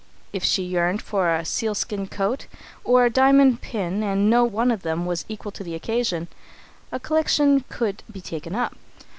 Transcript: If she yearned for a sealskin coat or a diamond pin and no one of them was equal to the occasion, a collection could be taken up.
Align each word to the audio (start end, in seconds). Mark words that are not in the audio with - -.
If 0.33 0.43
she 0.43 0.63
yearned 0.63 0.99
for 0.99 1.31
a 1.31 1.45
sealskin 1.45 2.07
coat 2.07 2.47
or 2.83 3.05
a 3.05 3.09
diamond 3.11 3.61
pin 3.61 4.01
and 4.01 4.31
no 4.31 4.43
one 4.43 4.71
of 4.71 4.81
them 4.81 5.05
was 5.05 5.25
equal 5.29 5.51
to 5.51 5.63
the 5.63 5.75
occasion, 5.75 6.27
a 6.91 6.99
collection 6.99 7.63
could 7.69 8.01
be 8.11 8.19
taken 8.19 8.55
up. 8.55 8.73